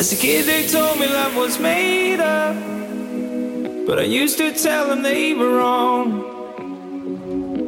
As 0.00 0.10
a 0.14 0.16
kid, 0.16 0.46
they 0.46 0.66
told 0.66 0.98
me 0.98 1.06
love 1.06 1.36
was 1.36 1.58
made 1.58 2.20
up, 2.20 2.56
but 3.86 3.98
I 3.98 4.04
used 4.04 4.38
to 4.38 4.50
tell 4.50 4.88
them 4.88 5.02
they 5.02 5.34
were 5.34 5.58
wrong. 5.58 6.22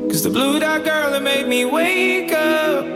Cause 0.08 0.22
the 0.22 0.30
blue 0.30 0.58
dot 0.58 0.82
girl 0.82 1.10
that 1.10 1.22
made 1.22 1.46
me 1.46 1.66
wake 1.66 2.32
up 2.32 2.86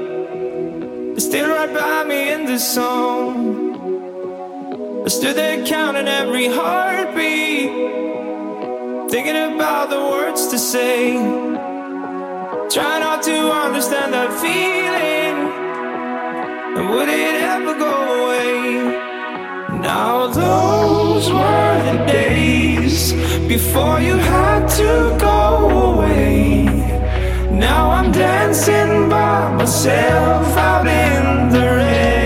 is 1.19 1.27
still 1.27 1.51
right 1.51 1.71
behind 1.71 2.09
me 2.09 2.33
in 2.33 2.47
this 2.47 2.67
song. 2.67 3.35
I 5.05 5.09
stood 5.09 5.37
there 5.37 5.67
counting 5.67 6.09
every 6.09 6.47
heartbeat, 6.47 7.69
thinking 9.11 9.37
about 9.37 9.91
the 9.91 10.01
words 10.01 10.47
to 10.47 10.59
say. 10.59 11.13
Try 12.71 13.01
not 13.01 13.23
to 13.25 13.53
understand 13.53 14.15
that 14.15 14.33
feeling, 14.41 15.37
and 16.79 16.89
would 16.89 17.11
it 17.11 17.43
ever 17.43 17.76
now 19.87 20.27
those 20.27 21.31
were 21.31 21.83
the 21.89 21.97
days 22.11 23.13
before 23.47 24.01
you 24.01 24.17
had 24.17 24.67
to 24.81 25.17
go 25.21 25.69
away. 25.93 26.65
Now 27.53 27.91
I'm 27.93 28.11
dancing 28.11 29.09
by 29.09 29.53
myself 29.55 30.57
out 30.57 30.89
in 30.89 31.51
the 31.55 31.67
rain. 31.79 32.17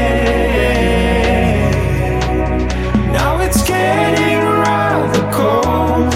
Now 3.13 3.33
it's 3.43 3.63
getting 3.63 4.43
rather 4.65 5.25
cold, 5.31 6.15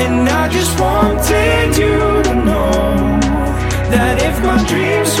and 0.00 0.26
I 0.30 0.48
just 0.48 0.80
wanted 0.80 1.76
you 1.76 2.22
to 2.22 2.34
know 2.48 3.20
that 3.92 4.22
if 4.22 4.36
my 4.42 4.56
dreams 4.66 5.19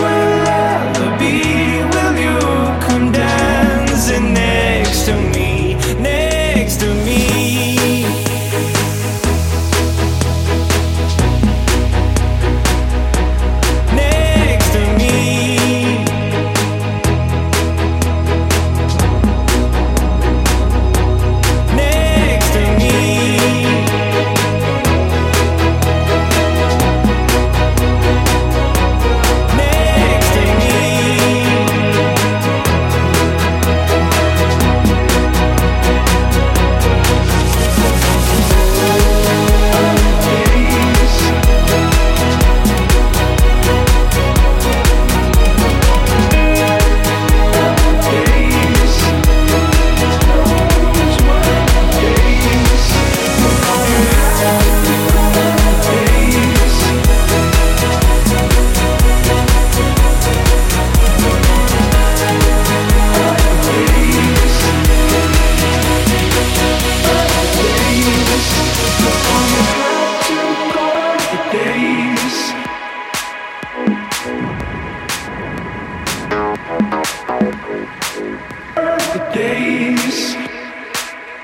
days. 79.40 80.34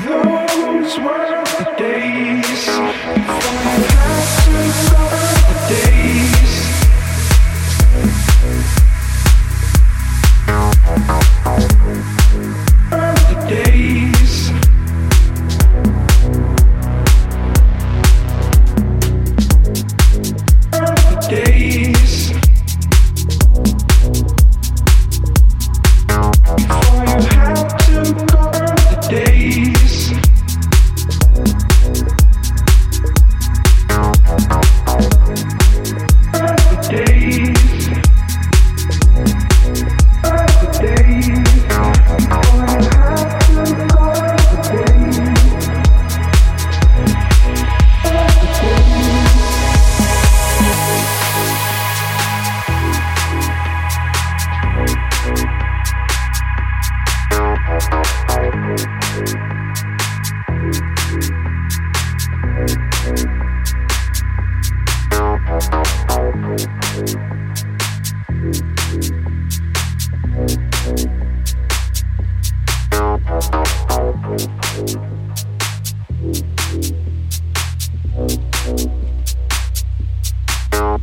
Those 0.04 0.98
were 1.04 1.44
the 1.56 1.74
days. 1.78 2.66
Before 2.66 2.82
I 2.82 2.92
had 3.64 3.82
to 4.44 5.10
go. 5.10 5.15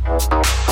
Thank 0.06 0.63